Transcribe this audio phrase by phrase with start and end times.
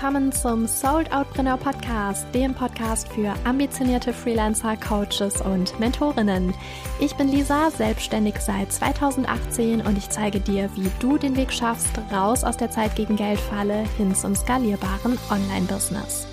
[0.00, 6.54] willkommen zum Sold Outpreneur Podcast, dem Podcast für ambitionierte Freelancer, Coaches und Mentorinnen.
[7.00, 12.00] Ich bin Lisa, selbstständig seit 2018 und ich zeige dir, wie du den Weg schaffst,
[12.10, 16.29] raus aus der Zeit gegen Geldfalle hin zum skalierbaren Online-Business.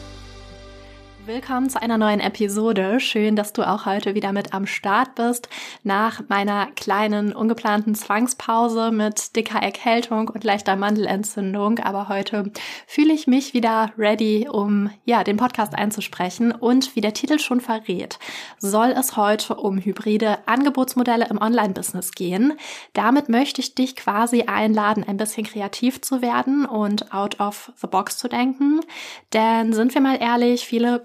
[1.27, 3.01] Willkommen zu einer neuen Episode.
[3.01, 5.49] Schön, dass du auch heute wieder mit am Start bist.
[5.83, 11.79] Nach meiner kleinen ungeplanten Zwangspause mit dicker Erkältung und leichter Mandelentzündung.
[11.79, 12.49] Aber heute
[12.87, 16.53] fühle ich mich wieder ready, um ja den Podcast einzusprechen.
[16.53, 18.19] Und wie der Titel schon verrät,
[18.57, 22.53] soll es heute um hybride Angebotsmodelle im Online-Business gehen.
[22.93, 27.87] Damit möchte ich dich quasi einladen, ein bisschen kreativ zu werden und out of the
[27.87, 28.79] box zu denken.
[29.33, 31.01] Denn sind wir mal ehrlich, viele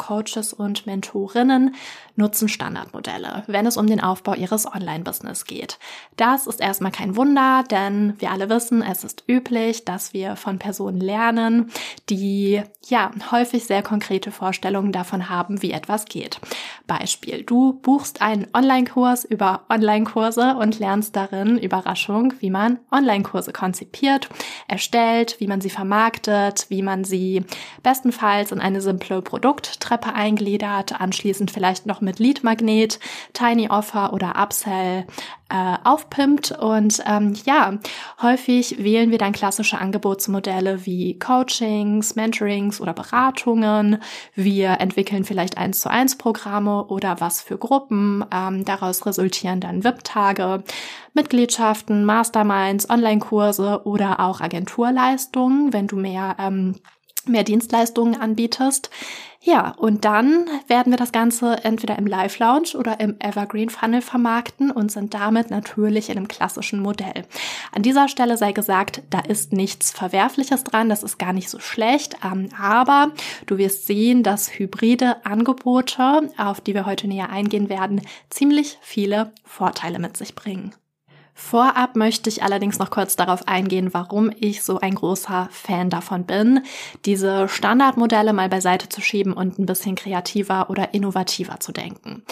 [0.52, 1.74] und Mentorinnen
[2.16, 5.78] nutzen Standardmodelle, wenn es um den Aufbau ihres Online-Business geht.
[6.16, 10.58] Das ist erstmal kein Wunder, denn wir alle wissen, es ist üblich, dass wir von
[10.58, 11.70] Personen lernen,
[12.10, 16.40] die ja häufig sehr konkrete Vorstellungen davon haben, wie etwas geht.
[16.86, 24.28] Beispiel, du buchst einen Online-Kurs über Online-Kurse und lernst darin, Überraschung, wie man Online-Kurse konzipiert,
[24.68, 27.44] erstellt, wie man sie vermarktet, wie man sie
[27.82, 32.98] bestenfalls in eine simple Produkttreppe eingliedert, anschließend vielleicht noch mit Lead Magnet,
[33.32, 35.06] Tiny Offer oder Upsell
[35.52, 36.52] äh, aufpimpt.
[36.52, 37.78] Und ähm, ja,
[38.22, 43.98] häufig wählen wir dann klassische Angebotsmodelle wie Coachings, Mentorings oder Beratungen.
[44.34, 48.24] Wir entwickeln vielleicht eins zu eins Programme oder was für Gruppen.
[48.32, 50.64] Ähm, daraus resultieren dann VIP-Tage,
[51.14, 56.76] Mitgliedschaften, Masterminds, Online-Kurse oder auch Agenturleistungen, wenn du mehr ähm,
[57.28, 58.90] mehr Dienstleistungen anbietest.
[59.44, 64.00] Ja, und dann werden wir das Ganze entweder im Live Lounge oder im Evergreen Funnel
[64.00, 67.24] vermarkten und sind damit natürlich in einem klassischen Modell.
[67.72, 71.58] An dieser Stelle sei gesagt, da ist nichts Verwerfliches dran, das ist gar nicht so
[71.58, 73.10] schlecht, ähm, aber
[73.46, 79.32] du wirst sehen, dass hybride Angebote, auf die wir heute näher eingehen werden, ziemlich viele
[79.44, 80.72] Vorteile mit sich bringen.
[81.34, 86.24] Vorab möchte ich allerdings noch kurz darauf eingehen, warum ich so ein großer Fan davon
[86.24, 86.60] bin,
[87.04, 92.22] diese Standardmodelle mal beiseite zu schieben und ein bisschen kreativer oder innovativer zu denken.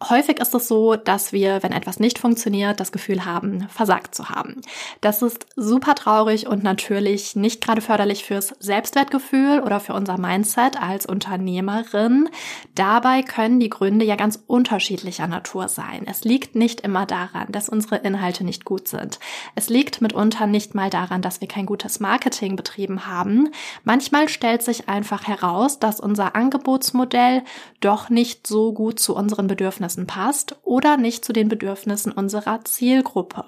[0.00, 4.28] Häufig ist es so, dass wir, wenn etwas nicht funktioniert, das Gefühl haben, versagt zu
[4.28, 4.60] haben.
[5.00, 10.80] Das ist super traurig und natürlich nicht gerade förderlich fürs Selbstwertgefühl oder für unser Mindset
[10.80, 12.28] als Unternehmerin.
[12.76, 16.06] Dabei können die Gründe ja ganz unterschiedlicher Natur sein.
[16.08, 19.18] Es liegt nicht immer daran, dass unsere Inhalte nicht gut sind.
[19.56, 23.48] Es liegt mitunter nicht mal daran, dass wir kein gutes Marketing betrieben haben.
[23.82, 27.42] Manchmal stellt sich einfach heraus, dass unser Angebotsmodell
[27.80, 32.64] doch nicht so gut zu unseren Bedürfnissen Bedürfnissen passt oder nicht zu den Bedürfnissen unserer
[32.64, 33.44] Zielgruppe.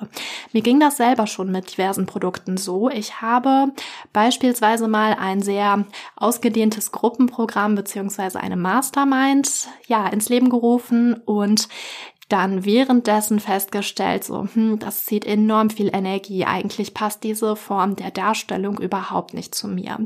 [0.53, 2.89] Mir ging das selber schon mit diversen Produkten so.
[2.89, 3.73] Ich habe
[4.13, 5.85] beispielsweise mal ein sehr
[6.17, 11.69] ausgedehntes Gruppenprogramm beziehungsweise eine Mastermind ja ins Leben gerufen und
[12.29, 16.45] dann währenddessen festgestellt, so, hm, das zieht enorm viel Energie.
[16.45, 19.99] Eigentlich passt diese Form der Darstellung überhaupt nicht zu mir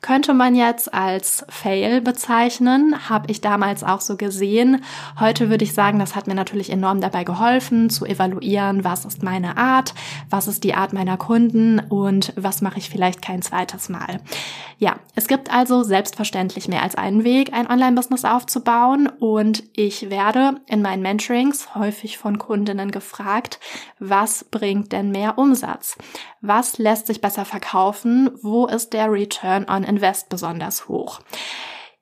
[0.00, 4.84] könnte man jetzt als Fail bezeichnen, habe ich damals auch so gesehen.
[5.18, 9.22] Heute würde ich sagen, das hat mir natürlich enorm dabei geholfen, zu evaluieren, was ist
[9.22, 9.94] meine Art,
[10.30, 14.20] was ist die Art meiner Kunden und was mache ich vielleicht kein zweites Mal.
[14.80, 20.60] Ja, es gibt also selbstverständlich mehr als einen Weg, ein Online-Business aufzubauen und ich werde
[20.66, 23.58] in meinen Mentorings häufig von Kundinnen gefragt,
[23.98, 25.96] was bringt denn mehr Umsatz?
[26.40, 28.30] Was lässt sich besser verkaufen?
[28.42, 31.20] Wo ist der Return on Invest besonders hoch?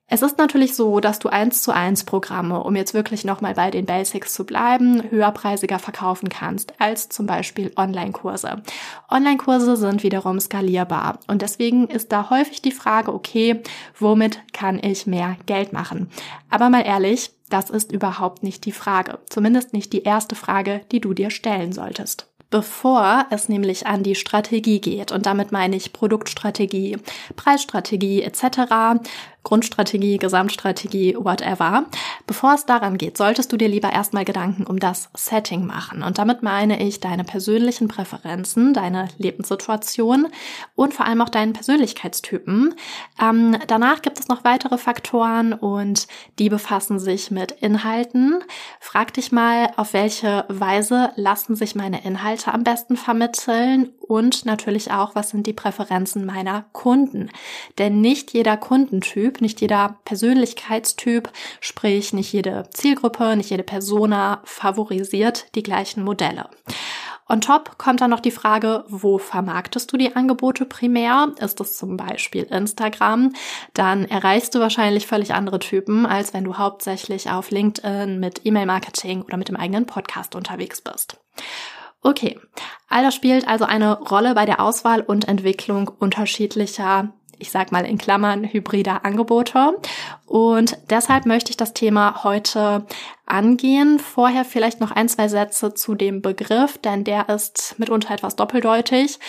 [0.09, 3.71] Es ist natürlich so, dass du eins zu eins Programme, um jetzt wirklich nochmal bei
[3.71, 8.63] den Basics zu bleiben, höherpreisiger verkaufen kannst als zum Beispiel Online-Kurse.
[9.11, 13.61] Online-Kurse sind wiederum skalierbar und deswegen ist da häufig die Frage, okay,
[13.99, 16.09] womit kann ich mehr Geld machen?
[16.49, 19.19] Aber mal ehrlich, das ist überhaupt nicht die Frage.
[19.29, 24.15] Zumindest nicht die erste Frage, die du dir stellen solltest bevor es nämlich an die
[24.15, 25.11] Strategie geht.
[25.11, 26.97] Und damit meine ich Produktstrategie,
[27.35, 29.01] Preisstrategie etc.
[29.47, 31.85] Grundstrategie, Gesamtstrategie, whatever.
[32.25, 36.03] Bevor es daran geht, solltest du dir lieber erstmal Gedanken um das Setting machen.
[36.03, 40.27] Und damit meine ich deine persönlichen Präferenzen, deine Lebenssituation
[40.75, 42.75] und vor allem auch deinen Persönlichkeitstypen.
[43.21, 46.07] Ähm, danach gibt es noch weitere Faktoren und
[46.39, 48.43] die befassen sich mit Inhalten.
[48.81, 54.91] Frag dich mal, auf welche Weise lassen sich meine Inhalte am besten vermitteln und natürlich
[54.91, 57.29] auch, was sind die Präferenzen meiner Kunden.
[57.77, 61.29] Denn nicht jeder Kundentyp, nicht jeder Persönlichkeitstyp,
[61.59, 66.49] sprich nicht jede Zielgruppe, nicht jede Persona favorisiert die gleichen Modelle.
[67.29, 71.33] On top kommt dann noch die Frage, wo vermarktest du die Angebote primär?
[71.39, 73.33] Ist es zum Beispiel Instagram?
[73.73, 79.23] Dann erreichst du wahrscheinlich völlig andere Typen, als wenn du hauptsächlich auf LinkedIn mit E-Mail-Marketing
[79.23, 81.17] oder mit dem eigenen Podcast unterwegs bist.
[82.01, 82.39] Okay,
[82.87, 87.85] all das spielt also eine Rolle bei der Auswahl und Entwicklung unterschiedlicher ich sag mal
[87.85, 89.77] in Klammern, hybrider Angebote.
[90.25, 92.85] Und deshalb möchte ich das Thema heute
[93.25, 93.99] angehen.
[93.99, 99.19] Vorher vielleicht noch ein, zwei Sätze zu dem Begriff, denn der ist mitunter etwas doppeldeutig.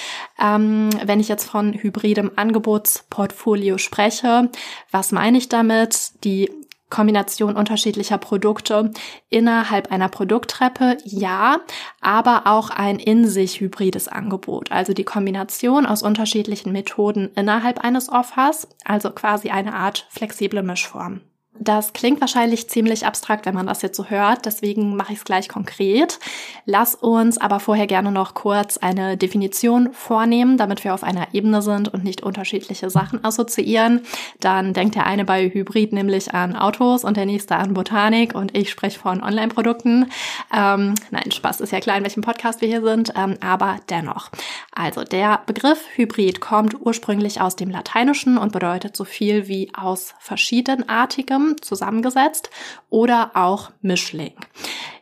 [0.40, 4.50] Ähm, wenn ich jetzt von hybridem Angebotsportfolio spreche,
[4.90, 6.12] was meine ich damit?
[6.25, 6.50] Die
[6.90, 8.93] Kombination unterschiedlicher Produkte
[9.29, 11.58] innerhalb einer Produkttreppe, ja,
[12.00, 18.08] aber auch ein in sich hybrides Angebot, also die Kombination aus unterschiedlichen Methoden innerhalb eines
[18.08, 21.20] Offers, also quasi eine Art flexible Mischform.
[21.60, 25.25] Das klingt wahrscheinlich ziemlich abstrakt, wenn man das jetzt so hört, deswegen mache ich es
[25.25, 26.19] gleich konkret.
[26.66, 31.62] Lass uns aber vorher gerne noch kurz eine Definition vornehmen, damit wir auf einer Ebene
[31.62, 34.02] sind und nicht unterschiedliche Sachen assoziieren.
[34.40, 38.56] Dann denkt der eine bei Hybrid nämlich an Autos und der nächste an Botanik und
[38.56, 40.10] ich spreche von Online-Produkten.
[40.55, 44.31] Ähm, nein, Spaß ist ja klar, in welchem Podcast wir hier sind, ähm, aber dennoch.
[44.72, 50.14] Also der Begriff Hybrid kommt ursprünglich aus dem Lateinischen und bedeutet so viel wie aus
[50.20, 52.50] verschiedenartigem zusammengesetzt
[52.91, 54.35] oder auch Mischling.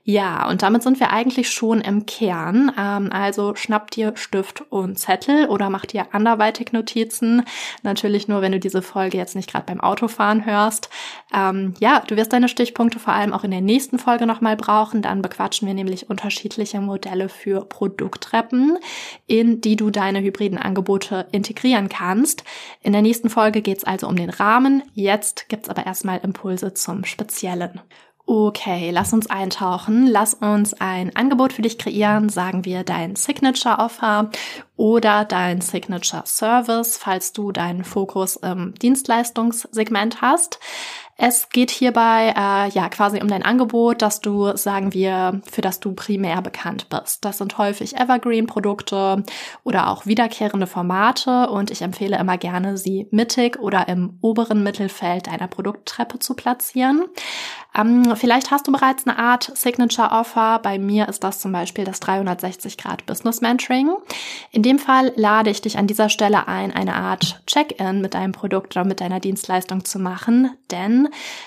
[0.09, 2.71] Ja, und damit sind wir eigentlich schon im Kern.
[2.79, 7.43] Ähm, also schnapp dir Stift und Zettel oder mach dir anderweitig Notizen.
[7.83, 10.91] Natürlich nur, wenn du diese Folge jetzt nicht gerade beim Autofahren hörst.
[11.35, 15.03] Ähm, ja, du wirst deine Stichpunkte vor allem auch in der nächsten Folge nochmal brauchen.
[15.03, 18.79] Dann bequatschen wir nämlich unterschiedliche Modelle für Produkttreppen,
[19.27, 22.45] in die du deine hybriden Angebote integrieren kannst.
[22.81, 24.85] In der nächsten Folge geht's also um den Rahmen.
[24.95, 27.81] Jetzt gibt's aber erstmal Impulse zum Speziellen.
[28.29, 30.09] Okay, lass uns eintauchen.
[30.09, 34.33] Lass uns ein Angebot für dich kreieren, sagen wir dein Signature Offer
[34.77, 40.59] oder dein Signature Service, falls du deinen Fokus im Dienstleistungssegment hast.
[41.19, 45.81] Es geht hierbei äh, ja quasi um dein Angebot, dass du, sagen wir, für das
[45.81, 47.25] du primär bekannt bist.
[47.25, 49.25] Das sind häufig Evergreen-Produkte
[49.65, 55.29] oder auch wiederkehrende Formate und ich empfehle immer gerne, sie mittig oder im oberen Mittelfeld
[55.29, 57.05] deiner Produkttreppe zu platzieren.
[57.77, 60.61] Ähm, vielleicht hast du bereits eine Art Signature Offer.
[60.63, 63.91] Bei mir ist das zum Beispiel das 360 Grad Business Mentoring.
[64.51, 68.33] In dem Fall lade ich dich an dieser Stelle ein, eine Art Check-in mit deinem
[68.33, 71.06] Produkt oder mit deiner Dienstleistung zu machen, denn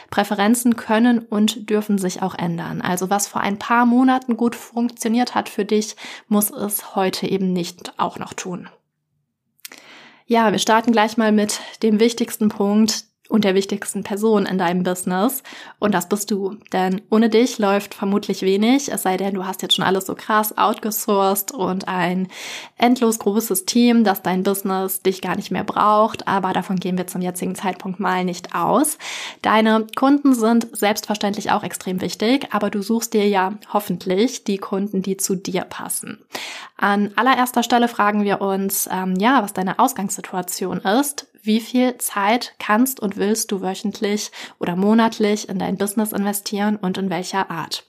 [0.09, 2.81] Präferenzen können und dürfen sich auch ändern.
[2.81, 5.95] Also was vor ein paar Monaten gut funktioniert hat für dich,
[6.27, 8.69] muss es heute eben nicht auch noch tun.
[10.25, 14.83] Ja, wir starten gleich mal mit dem wichtigsten Punkt, und der wichtigsten Person in deinem
[14.83, 15.43] Business.
[15.77, 16.57] Und das bist du.
[16.73, 20.15] Denn ohne dich läuft vermutlich wenig, es sei denn, du hast jetzt schon alles so
[20.15, 22.27] krass outgesourced und ein
[22.77, 26.27] endlos großes Team, das dein Business dich gar nicht mehr braucht.
[26.27, 28.97] Aber davon gehen wir zum jetzigen Zeitpunkt mal nicht aus.
[29.43, 35.03] Deine Kunden sind selbstverständlich auch extrem wichtig, aber du suchst dir ja hoffentlich die Kunden,
[35.03, 36.17] die zu dir passen.
[36.77, 42.53] An allererster Stelle fragen wir uns, ähm, ja, was deine Ausgangssituation ist wie viel Zeit
[42.59, 47.85] kannst und willst du wöchentlich oder monatlich in dein Business investieren und in welcher Art.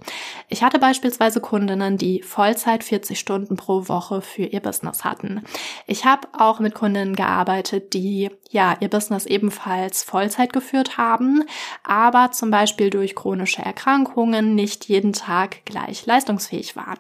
[0.48, 5.42] Ich hatte beispielsweise Kundinnen, die Vollzeit 40 Stunden pro Woche für ihr Business hatten.
[5.86, 11.44] Ich habe auch mit Kundinnen gearbeitet, die ja ihr Business ebenfalls Vollzeit geführt haben,
[11.82, 16.98] aber zum Beispiel durch chronische Erkrankungen nicht jeden Tag gleich leistungsfähig waren.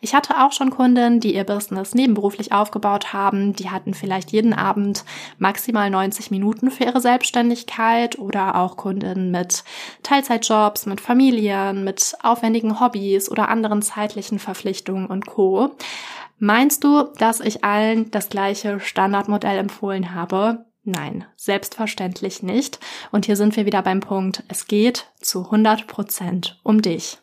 [0.00, 4.52] Ich hatte auch schon Kundinnen, die ihr Business nebenberuflich aufgebaut haben, die hatten vielleicht jeden
[4.52, 5.04] Abend
[5.38, 9.64] maximal maximal 90 Minuten für ihre Selbstständigkeit oder auch Kunden mit
[10.02, 15.70] Teilzeitjobs, mit Familien, mit aufwendigen Hobbys oder anderen zeitlichen Verpflichtungen und Co.
[16.38, 20.67] Meinst du, dass ich allen das gleiche Standardmodell empfohlen habe?
[20.90, 22.80] Nein, selbstverständlich nicht.
[23.12, 27.18] Und hier sind wir wieder beim Punkt, es geht zu 100 Prozent um dich.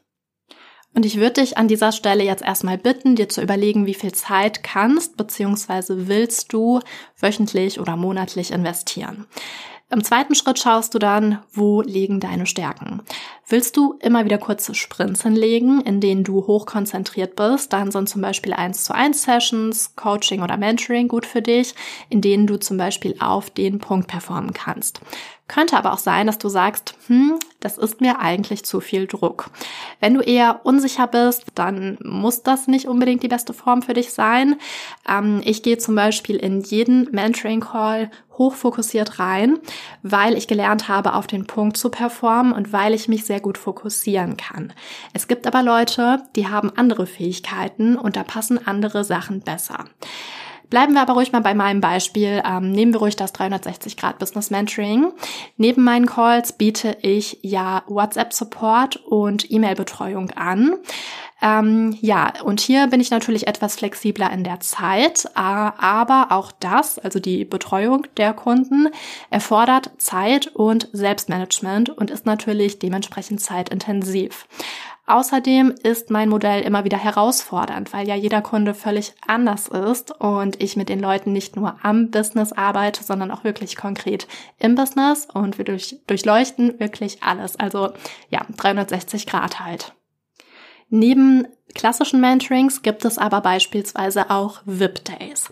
[0.94, 4.12] Und ich würde dich an dieser Stelle jetzt erstmal bitten, dir zu überlegen, wie viel
[4.12, 6.08] Zeit kannst bzw.
[6.08, 6.80] willst du
[7.20, 9.26] wöchentlich oder monatlich investieren.
[9.96, 13.02] Im zweiten Schritt schaust du dann, wo liegen deine Stärken.
[13.48, 18.22] Willst du immer wieder kurze Sprints hinlegen, in denen du hochkonzentriert bist, dann sind zum
[18.22, 21.76] Beispiel 1 zu 1 Sessions, Coaching oder Mentoring gut für dich,
[22.10, 25.00] in denen du zum Beispiel auf den Punkt performen kannst.
[25.48, 29.52] Könnte aber auch sein, dass du sagst, hm, das ist mir eigentlich zu viel Druck.
[30.00, 34.12] Wenn du eher unsicher bist, dann muss das nicht unbedingt die beste Form für dich
[34.12, 34.56] sein.
[35.08, 39.60] Ähm, ich gehe zum Beispiel in jeden Mentoring-Call hochfokussiert rein,
[40.02, 43.60] weil ich gelernt habe, auf den Punkt zu performen und weil ich mich sehr gut
[43.60, 44.74] fokussieren kann.
[45.14, 49.86] Es gibt aber Leute, die haben andere Fähigkeiten und da passen andere Sachen besser.
[50.76, 52.44] Bleiben wir aber ruhig mal bei meinem Beispiel.
[52.46, 55.14] Ähm, nehmen wir ruhig das 360 Grad Business Mentoring.
[55.56, 60.74] Neben meinen Calls biete ich ja WhatsApp Support und E-Mail-Betreuung an.
[61.42, 67.00] Ähm, ja, und hier bin ich natürlich etwas flexibler in der Zeit, aber auch das,
[67.00, 68.90] also die Betreuung der Kunden,
[69.30, 74.46] erfordert Zeit und Selbstmanagement und ist natürlich dementsprechend zeitintensiv.
[75.08, 80.62] Außerdem ist mein Modell immer wieder herausfordernd, weil ja jeder Kunde völlig anders ist und
[80.62, 85.28] ich mit den Leuten nicht nur am Business arbeite, sondern auch wirklich konkret im Business
[85.32, 87.56] und wir durch, durchleuchten wirklich alles.
[87.56, 87.94] Also
[88.30, 89.95] ja, 360 Grad halt.
[90.90, 95.50] Neben klassischen Mentorings gibt es aber beispielsweise auch VIP-Days.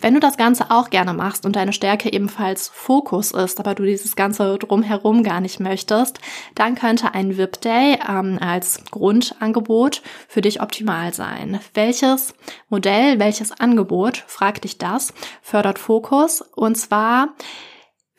[0.00, 3.82] Wenn du das Ganze auch gerne machst und deine Stärke ebenfalls Fokus ist, aber du
[3.82, 6.20] dieses Ganze drumherum gar nicht möchtest,
[6.54, 11.58] dann könnte ein VIP-Day ähm, als Grundangebot für dich optimal sein.
[11.74, 12.34] Welches
[12.68, 17.34] Modell, welches Angebot, frag dich das, fördert Fokus und zwar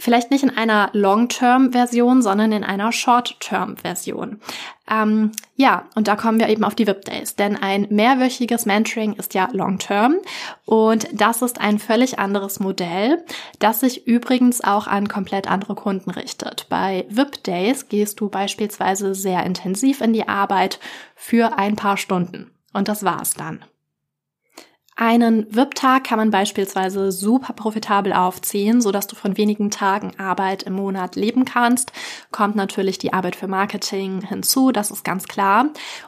[0.01, 4.39] Vielleicht nicht in einer Long-Term-Version, sondern in einer Short-Term-Version.
[4.89, 9.33] Ähm, ja, und da kommen wir eben auf die VIP-Days, denn ein mehrwöchiges Mentoring ist
[9.33, 10.15] ja Long-Term
[10.65, 13.25] und das ist ein völlig anderes Modell,
[13.59, 16.67] das sich übrigens auch an komplett andere Kunden richtet.
[16.69, 20.79] Bei VIP-Days gehst du beispielsweise sehr intensiv in die Arbeit
[21.13, 23.65] für ein paar Stunden und das war's dann.
[25.01, 30.63] Einen VIP-Tag kann man beispielsweise super profitabel aufziehen, so dass du von wenigen Tagen Arbeit
[30.63, 31.93] im Monat leben kannst.
[32.31, 35.67] Kommt natürlich die Arbeit für Marketing hinzu, das ist ganz klar.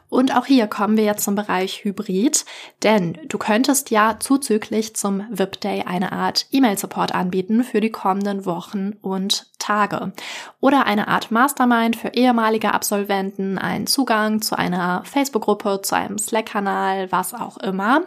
[0.09, 2.43] Und auch hier kommen wir jetzt zum Bereich Hybrid,
[2.83, 8.97] denn du könntest ja zuzüglich zum VIP-Day eine Art E-Mail-Support anbieten für die kommenden Wochen
[9.01, 10.11] und Tage.
[10.59, 17.11] Oder eine Art Mastermind für ehemalige Absolventen, einen Zugang zu einer Facebook-Gruppe, zu einem Slack-Kanal,
[17.11, 18.01] was auch immer.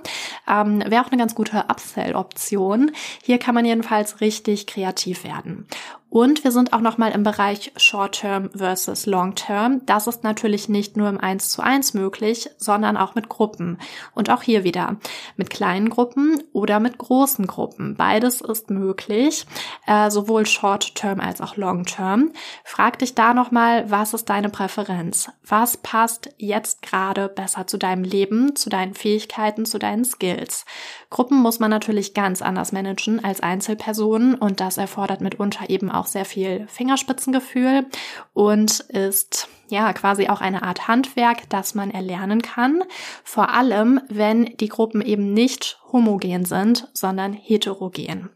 [0.48, 2.90] Ähm, Wäre auch eine ganz gute Upsell-Option.
[3.22, 5.66] Hier kann man jedenfalls richtig kreativ werden.
[6.14, 9.80] Und wir sind auch nochmal im Bereich Short-Term versus Long-Term.
[9.84, 13.78] Das ist natürlich nicht nur im 1 zu 1 möglich, sondern auch mit Gruppen.
[14.14, 14.94] Und auch hier wieder
[15.36, 17.96] mit kleinen Gruppen oder mit großen Gruppen.
[17.96, 19.44] Beides ist möglich,
[19.88, 22.30] äh, sowohl Short-Term als auch Long-Term.
[22.62, 25.32] Frag dich da nochmal, was ist deine Präferenz?
[25.44, 30.64] Was passt jetzt gerade besser zu deinem Leben, zu deinen Fähigkeiten, zu deinen Skills?
[31.10, 36.03] Gruppen muss man natürlich ganz anders managen als Einzelpersonen und das erfordert mitunter eben auch
[36.04, 37.86] auch sehr viel Fingerspitzengefühl
[38.34, 42.82] und ist ja quasi auch eine Art Handwerk, das man erlernen kann.
[43.24, 48.28] Vor allem, wenn die Gruppen eben nicht homogen sind, sondern heterogen.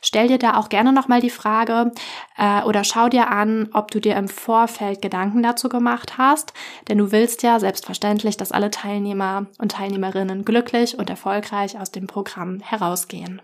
[0.00, 1.90] Stell dir da auch gerne nochmal die Frage
[2.38, 6.52] äh, oder schau dir an, ob du dir im Vorfeld Gedanken dazu gemacht hast,
[6.88, 12.06] denn du willst ja selbstverständlich, dass alle Teilnehmer und Teilnehmerinnen glücklich und erfolgreich aus dem
[12.06, 13.42] Programm herausgehen.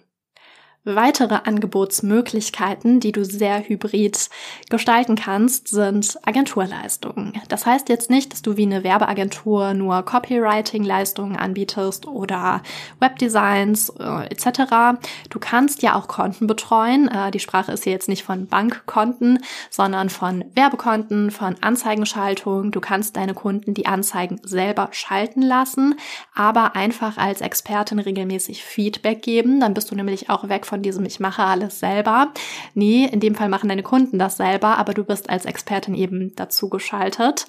[0.84, 4.28] Weitere Angebotsmöglichkeiten, die du sehr hybrid
[4.68, 7.40] gestalten kannst, sind Agenturleistungen.
[7.48, 12.64] Das heißt jetzt nicht, dass du wie eine Werbeagentur nur Copywriting-Leistungen anbietest oder
[12.98, 14.98] Webdesigns äh, etc.
[15.30, 17.06] Du kannst ja auch Konten betreuen.
[17.06, 19.38] Äh, die Sprache ist hier jetzt nicht von Bankkonten,
[19.70, 22.72] sondern von Werbekonten, von Anzeigenschaltung.
[22.72, 25.94] Du kannst deine Kunden die Anzeigen selber schalten lassen,
[26.34, 29.60] aber einfach als Expertin regelmäßig Feedback geben.
[29.60, 32.32] Dann bist du nämlich auch weg von diesem Ich mache alles selber.
[32.72, 36.32] Nee, in dem Fall machen deine Kunden das selber, aber du bist als Expertin eben
[36.34, 37.44] dazu geschaltet.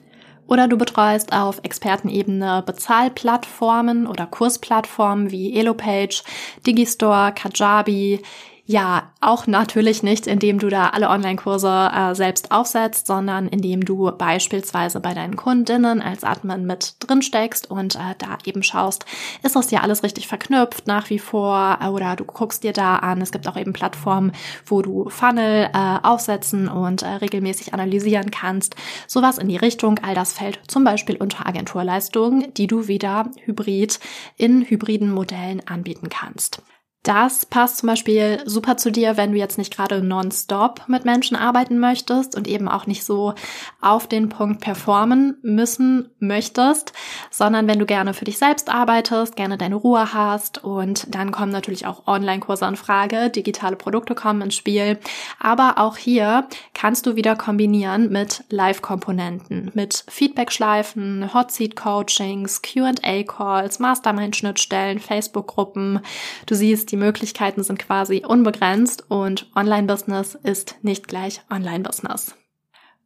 [0.46, 6.24] Oder du betreust auf Expertenebene Bezahlplattformen oder Kursplattformen wie Elopage,
[6.68, 8.22] Digistore, Kajabi,
[8.66, 14.10] ja, auch natürlich nicht, indem du da alle Online-Kurse äh, selbst aufsetzt, sondern indem du
[14.18, 19.06] beispielsweise bei deinen Kundinnen als Admin mit drin steckst und äh, da eben schaust,
[19.42, 22.96] ist das ja alles richtig verknüpft nach wie vor äh, oder du guckst dir da
[22.96, 23.22] an.
[23.22, 24.32] Es gibt auch eben Plattformen,
[24.66, 28.78] wo du Funnel äh, aufsetzen und äh, regelmäßig analysieren kannst.
[29.08, 34.00] Sowas in die Richtung, all das fällt zum Beispiel unter Agenturleistungen, die du wieder hybrid
[34.38, 36.62] in hybriden Modellen anbieten kannst.
[37.04, 41.36] Das passt zum Beispiel super zu dir, wenn du jetzt nicht gerade nonstop mit Menschen
[41.36, 43.34] arbeiten möchtest und eben auch nicht so
[43.82, 46.94] auf den Punkt performen müssen möchtest,
[47.30, 51.52] sondern wenn du gerne für dich selbst arbeitest, gerne deine Ruhe hast und dann kommen
[51.52, 54.98] natürlich auch Online-Kurse in Frage, digitale Produkte kommen ins Spiel.
[55.42, 66.00] Aber auch hier kannst du wieder kombinieren mit Live-Komponenten, mit Feedback-Schleifen, Hot-Seat-Coachings, Q&A-Calls, Mastermind-Schnittstellen, Facebook-Gruppen.
[66.46, 72.36] Du siehst, die Möglichkeiten sind quasi unbegrenzt und Online-Business ist nicht gleich Online-Business.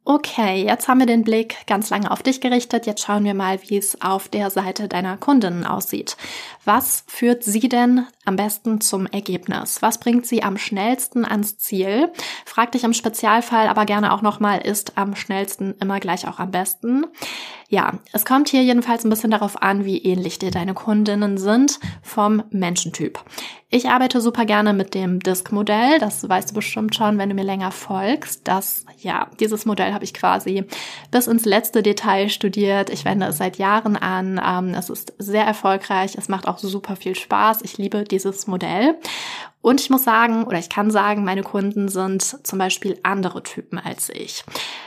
[0.04, 2.84] Okay, jetzt haben wir den Blick ganz lange auf dich gerichtet.
[2.84, 6.18] Jetzt schauen wir mal, wie es auf der Seite deiner Kundinnen aussieht.
[6.66, 9.80] Was führt sie denn am besten zum Ergebnis?
[9.80, 12.12] Was bringt sie am schnellsten ans Ziel?
[12.44, 16.50] Frag dich im Spezialfall aber gerne auch nochmal, ist am schnellsten immer gleich auch am
[16.50, 17.06] besten?
[17.70, 21.78] Ja, es kommt hier jedenfalls ein bisschen darauf an, wie ähnlich dir deine Kundinnen sind
[22.02, 23.22] vom Menschentyp.
[23.68, 25.98] Ich arbeite super gerne mit dem Disk-Modell.
[25.98, 28.48] Das weißt du bestimmt schon, wenn du mir länger folgst.
[28.48, 30.64] Das, ja, dieses Modell habe ich quasi
[31.10, 32.88] bis ins letzte Detail studiert.
[32.88, 34.40] Ich wende es seit Jahren an.
[34.42, 36.14] Ähm, es ist sehr erfolgreich.
[36.16, 37.60] Es macht auch super viel Spaß.
[37.60, 38.94] Ich liebe dieses Modell.
[39.60, 43.78] Und ich muss sagen, oder ich kann sagen, meine Kunden sind zum Beispiel andere Typen
[43.78, 44.44] als ich.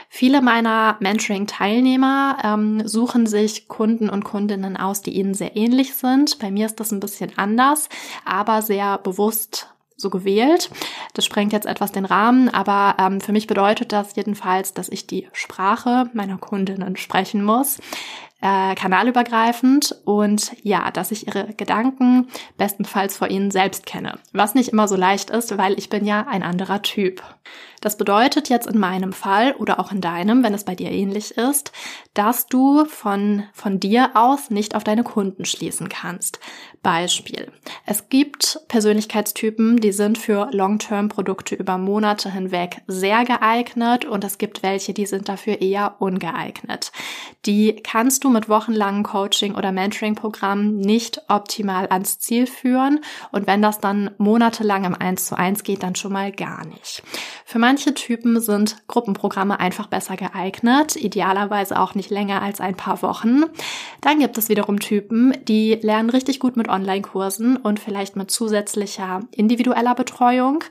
[0.08, 6.38] Viele meiner Mentoring-Teilnehmer ähm, suchen sich Kunden und Kundinnen aus, die ihnen sehr ähnlich sind.
[6.38, 7.88] Bei mir ist das ein bisschen anders,
[8.24, 10.70] aber sehr bewusst so gewählt.
[11.14, 15.06] Das sprengt jetzt etwas den Rahmen, aber ähm, für mich bedeutet das jedenfalls, dass ich
[15.06, 17.78] die Sprache meiner Kundinnen sprechen muss
[18.42, 24.18] äh, kanalübergreifend und ja, dass ich ihre Gedanken bestenfalls vor ihnen selbst kenne.
[24.32, 27.22] Was nicht immer so leicht ist, weil ich bin ja ein anderer Typ.
[27.82, 31.36] Das bedeutet jetzt in meinem Fall oder auch in deinem, wenn es bei dir ähnlich
[31.36, 31.72] ist,
[32.14, 36.38] dass du von, von dir aus nicht auf deine Kunden schließen kannst.
[36.82, 37.50] Beispiel.
[37.84, 44.62] Es gibt Persönlichkeitstypen, die sind für Long-Term-Produkte über Monate hinweg sehr geeignet und es gibt
[44.62, 46.92] welche, die sind dafür eher ungeeignet.
[47.46, 53.00] Die kannst du mit wochenlangen Coaching- oder Mentoring-Programmen nicht optimal ans Ziel führen
[53.32, 57.02] und wenn das dann monatelang im 1 zu 1 geht, dann schon mal gar nicht.
[57.44, 63.00] Für manche Typen sind Gruppenprogramme einfach besser geeignet, idealerweise auch nicht länger als ein paar
[63.00, 63.44] Wochen.
[64.02, 69.20] Dann gibt es wiederum Typen, die lernen richtig gut mit Online-Kursen und vielleicht mit zusätzlicher
[69.30, 70.64] individueller Betreuung.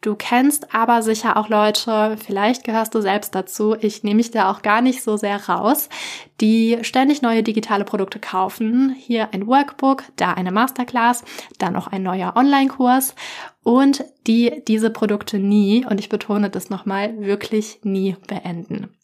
[0.00, 4.50] Du kennst aber sicher auch Leute, vielleicht gehörst du selbst dazu, ich nehme mich da
[4.50, 5.88] auch gar nicht so sehr raus,
[6.40, 8.96] die ständig neue digitale Produkte kaufen.
[8.98, 11.22] Hier ein Workbook, da eine Masterclass,
[11.58, 13.14] dann noch ein neuer Online-Kurs
[13.62, 18.96] und die diese Produkte nie, und ich betone das nochmal, wirklich nie beenden.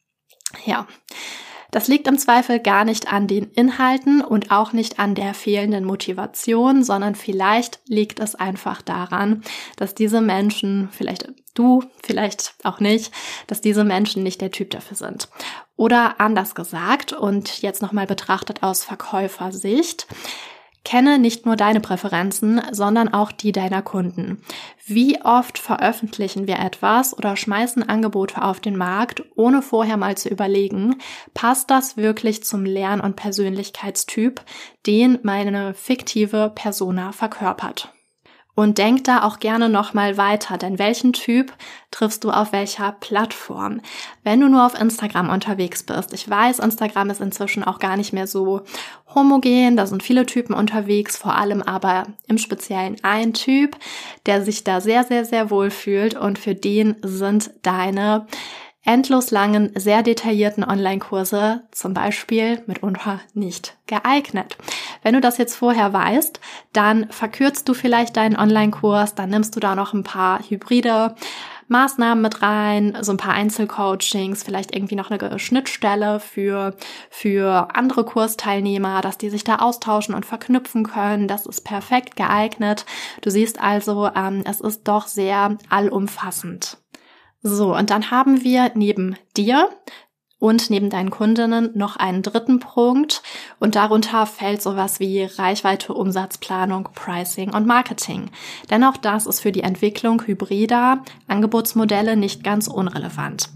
[0.64, 0.86] Ja.
[1.72, 5.84] Das liegt im Zweifel gar nicht an den Inhalten und auch nicht an der fehlenden
[5.84, 9.42] Motivation, sondern vielleicht liegt es einfach daran,
[9.76, 13.12] dass diese Menschen, vielleicht du, vielleicht auch nicht,
[13.46, 15.28] dass diese Menschen nicht der Typ dafür sind.
[15.76, 20.06] Oder anders gesagt und jetzt nochmal betrachtet aus Verkäufersicht,
[20.86, 24.40] Kenne nicht nur deine Präferenzen, sondern auch die deiner Kunden.
[24.84, 30.28] Wie oft veröffentlichen wir etwas oder schmeißen Angebote auf den Markt, ohne vorher mal zu
[30.28, 30.94] überlegen,
[31.34, 34.42] passt das wirklich zum Lern- und Persönlichkeitstyp,
[34.86, 37.92] den meine fiktive Persona verkörpert?
[38.56, 41.52] Und denk da auch gerne nochmal weiter, denn welchen Typ
[41.90, 43.82] triffst du auf welcher Plattform?
[44.24, 48.14] Wenn du nur auf Instagram unterwegs bist, ich weiß, Instagram ist inzwischen auch gar nicht
[48.14, 48.62] mehr so
[49.14, 53.76] homogen, da sind viele Typen unterwegs, vor allem aber im Speziellen ein Typ,
[54.24, 58.26] der sich da sehr, sehr, sehr wohl fühlt und für den sind deine
[58.86, 64.56] endlos langen, sehr detaillierten Online-Kurse zum Beispiel mitunter nicht geeignet.
[65.02, 66.40] Wenn du das jetzt vorher weißt,
[66.72, 71.14] dann verkürzt du vielleicht deinen Online-Kurs, dann nimmst du da noch ein paar hybride
[71.68, 76.76] Maßnahmen mit rein, so ein paar Einzelcoachings, vielleicht irgendwie noch eine Schnittstelle für,
[77.10, 81.26] für andere Kursteilnehmer, dass die sich da austauschen und verknüpfen können.
[81.26, 82.86] Das ist perfekt geeignet.
[83.20, 86.78] Du siehst also, ähm, es ist doch sehr allumfassend.
[87.42, 89.70] So, und dann haben wir neben dir
[90.38, 93.22] und neben deinen Kundinnen noch einen dritten Punkt
[93.58, 98.30] und darunter fällt sowas wie Reichweite, Umsatzplanung, Pricing und Marketing.
[98.70, 103.48] Denn auch das ist für die Entwicklung hybrider Angebotsmodelle nicht ganz unrelevant.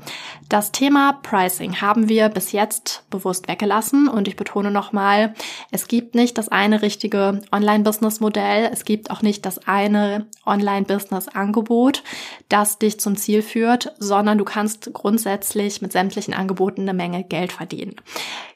[0.48, 5.34] Das Thema Pricing haben wir bis jetzt bewusst weggelassen und ich betone nochmal,
[5.70, 12.02] es gibt nicht das eine richtige Online-Business-Modell, es gibt auch nicht das eine Online-Business-Angebot,
[12.48, 17.24] das dich zum Ziel führt, sondern du kannst grundsätzlich mit sämtlichen Angeboten Angeboten eine Menge
[17.24, 17.96] Geld verdienen.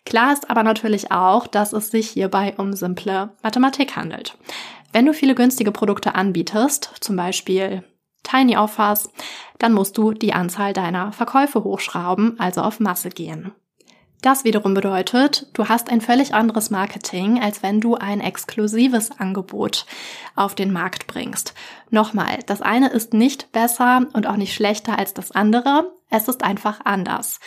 [0.07, 4.37] Klar ist aber natürlich auch, dass es sich hierbei um simple Mathematik handelt.
[4.93, 7.83] Wenn du viele günstige Produkte anbietest, zum Beispiel
[8.23, 9.11] Tiny Offers,
[9.59, 13.53] dann musst du die Anzahl deiner Verkäufe hochschrauben, also auf Masse gehen.
[14.25, 19.85] Das wiederum bedeutet, du hast ein völlig anderes Marketing, als wenn du ein exklusives Angebot
[20.35, 21.53] auf den Markt bringst.
[21.91, 25.93] Nochmal, das eine ist nicht besser und auch nicht schlechter als das andere.
[26.09, 27.39] Es ist einfach anders.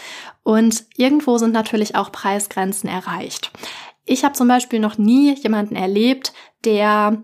[0.44, 3.50] Und irgendwo sind natürlich auch Preisgrenzen erreicht.
[4.06, 6.32] Ich habe zum Beispiel noch nie jemanden erlebt,
[6.64, 7.24] der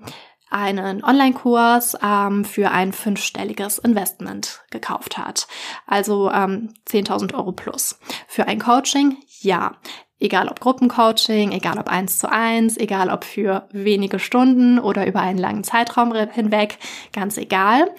[0.54, 5.48] einen Online-Kurs ähm, für ein fünfstelliges Investment gekauft hat.
[5.88, 8.00] Also ähm, 10.000 Euro plus.
[8.28, 9.74] Für ein Coaching, ja.
[10.20, 15.20] Egal ob Gruppencoaching, egal ob eins zu eins, egal ob für wenige Stunden oder über
[15.20, 16.78] einen langen Zeitraum hinweg,
[17.12, 17.90] ganz egal.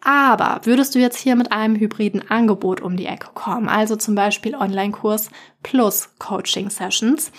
[0.00, 4.14] Aber würdest du jetzt hier mit einem hybriden Angebot um die Ecke kommen, also zum
[4.14, 5.30] Beispiel Online-Kurs
[5.62, 7.30] plus Coaching-Sessions,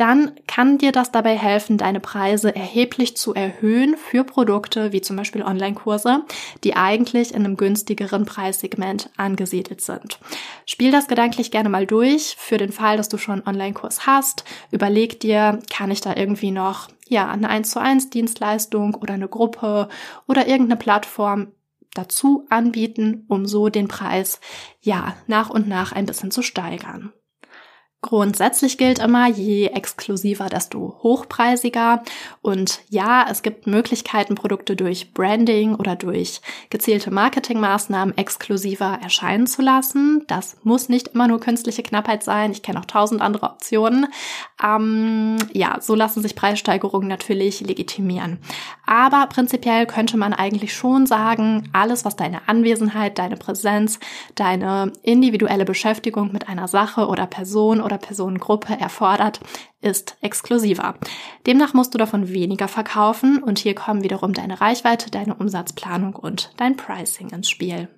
[0.00, 5.16] dann kann dir das dabei helfen, deine Preise erheblich zu erhöhen für Produkte wie zum
[5.16, 6.22] Beispiel Online-Kurse,
[6.64, 10.18] die eigentlich in einem günstigeren Preissegment angesiedelt sind.
[10.66, 14.44] Spiel das gedanklich gerne mal durch für den Fall, dass du schon einen Online-Kurs hast.
[14.70, 19.28] Überleg dir, kann ich da irgendwie noch ja, eine 1 zu 1 Dienstleistung oder eine
[19.28, 19.88] Gruppe
[20.26, 21.48] oder irgendeine Plattform
[21.94, 24.40] dazu anbieten, um so den Preis
[24.80, 27.12] ja nach und nach ein bisschen zu steigern.
[28.00, 32.04] Grundsätzlich gilt immer, je exklusiver, desto hochpreisiger.
[32.42, 39.62] Und ja, es gibt Möglichkeiten, Produkte durch Branding oder durch gezielte Marketingmaßnahmen exklusiver erscheinen zu
[39.62, 40.22] lassen.
[40.28, 42.52] Das muss nicht immer nur künstliche Knappheit sein.
[42.52, 44.06] Ich kenne auch tausend andere Optionen.
[44.62, 48.38] Ähm, ja, so lassen sich Preissteigerungen natürlich legitimieren.
[48.86, 53.98] Aber prinzipiell könnte man eigentlich schon sagen, alles, was deine Anwesenheit, deine Präsenz,
[54.36, 59.40] deine individuelle Beschäftigung mit einer Sache oder Person oder Personengruppe erfordert,
[59.80, 60.94] ist exklusiver.
[61.46, 66.52] Demnach musst du davon weniger verkaufen und hier kommen wiederum deine Reichweite, deine Umsatzplanung und
[66.56, 67.88] dein Pricing ins Spiel.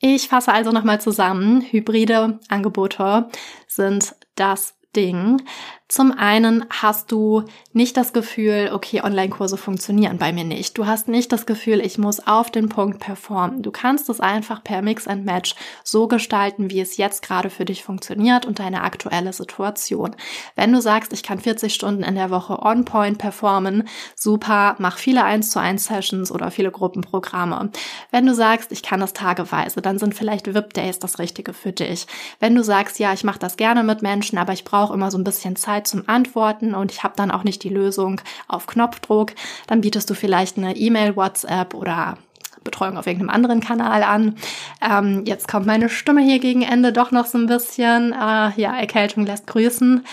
[0.00, 1.62] Ich fasse also nochmal zusammen.
[1.62, 3.28] Hybride Angebote
[3.66, 5.42] sind das Ding.
[5.88, 10.76] Zum einen hast du nicht das Gefühl, okay, Online-Kurse funktionieren bei mir nicht.
[10.76, 13.62] Du hast nicht das Gefühl, ich muss auf den Punkt performen.
[13.62, 17.64] Du kannst es einfach per Mix and Match so gestalten, wie es jetzt gerade für
[17.64, 20.14] dich funktioniert und deine aktuelle Situation.
[20.56, 24.98] Wenn du sagst, ich kann 40 Stunden in der Woche on point performen, super, mach
[24.98, 27.70] viele 1 zu 1 Sessions oder viele Gruppenprogramme.
[28.10, 31.72] Wenn du sagst, ich kann das tageweise, dann sind vielleicht VIP Days das richtige für
[31.72, 32.06] dich.
[32.40, 35.16] Wenn du sagst, ja, ich mache das gerne mit Menschen, aber ich brauche immer so
[35.16, 38.66] ein bisschen Zeit Zeit zum Antworten und ich habe dann auch nicht die Lösung auf
[38.66, 39.32] Knopfdruck,
[39.66, 42.18] dann bietest du vielleicht eine E-Mail, WhatsApp oder
[42.64, 44.34] Betreuung auf irgendeinem anderen Kanal an.
[44.82, 48.12] Ähm, jetzt kommt meine Stimme hier gegen Ende doch noch so ein bisschen.
[48.12, 50.04] Äh, ja, Erkältung lässt grüßen.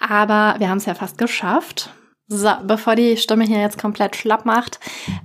[0.00, 1.90] Aber wir haben es ja fast geschafft.
[2.28, 4.80] So, bevor die Stimme hier jetzt komplett schlapp macht,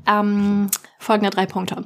[0.08, 0.70] ähm,
[1.00, 1.86] folgende drei Punkte.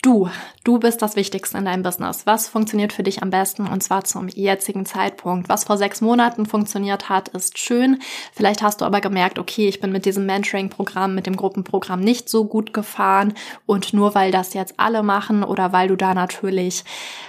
[0.00, 0.30] Du,
[0.62, 2.24] du bist das Wichtigste in deinem Business.
[2.24, 5.48] Was funktioniert für dich am besten und zwar zum jetzigen Zeitpunkt?
[5.48, 7.98] Was vor sechs Monaten funktioniert hat, ist schön.
[8.32, 12.28] Vielleicht hast du aber gemerkt, okay, ich bin mit diesem Mentoring-Programm, mit dem Gruppenprogramm nicht
[12.28, 13.34] so gut gefahren
[13.66, 16.84] und nur weil das jetzt alle machen oder weil du da natürlich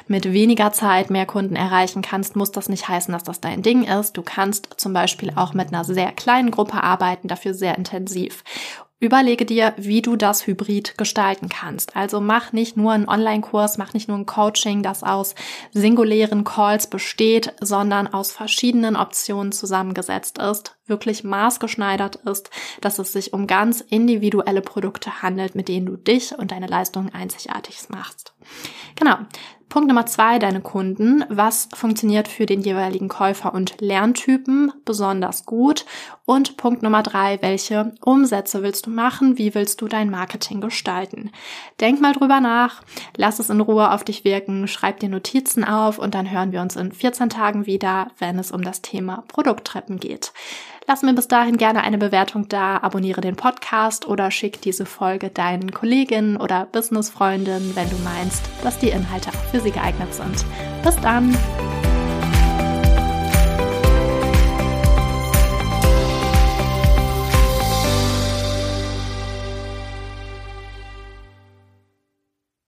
[0.07, 3.83] mit weniger Zeit mehr Kunden erreichen kannst, muss das nicht heißen, dass das dein Ding
[3.83, 4.15] ist.
[4.15, 8.43] Du kannst zum Beispiel auch mit einer sehr kleinen Gruppe arbeiten, dafür sehr intensiv.
[9.01, 11.95] Überlege dir, wie du das hybrid gestalten kannst.
[11.95, 15.35] Also mach nicht nur einen Online-Kurs, mach nicht nur ein Coaching, das aus
[15.71, 22.49] singulären Calls besteht, sondern aus verschiedenen Optionen zusammengesetzt ist, wirklich maßgeschneidert ist,
[22.81, 27.13] dass es sich um ganz individuelle Produkte handelt, mit denen du dich und deine Leistungen
[27.13, 28.33] einzigartig machst.
[28.95, 29.15] Genau.
[29.69, 31.23] Punkt Nummer zwei, deine Kunden.
[31.29, 35.85] Was funktioniert für den jeweiligen Käufer und Lerntypen besonders gut?
[36.25, 39.37] Und Punkt Nummer drei, welche Umsätze willst du machen?
[39.37, 41.29] Wie willst du dein Marketing gestalten?
[41.79, 42.81] Denk mal drüber nach,
[43.15, 46.61] lass es in Ruhe auf dich wirken, schreib dir Notizen auf und dann hören wir
[46.61, 50.33] uns in 14 Tagen wieder, wenn es um das Thema Produkttreppen geht.
[50.89, 55.29] Lass mir bis dahin gerne eine Bewertung da, abonniere den Podcast oder schick diese Folge
[55.29, 60.43] deinen Kolleginnen oder Businessfreundinnen, wenn du meinst, dass die Inhalte auch für sie geeignet sind.
[60.83, 61.37] Bis dann!